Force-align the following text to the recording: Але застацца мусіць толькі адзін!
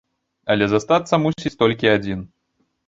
Але 0.53 0.65
застацца 0.71 1.21
мусіць 1.27 1.55
толькі 1.61 1.95
адзін! 1.97 2.29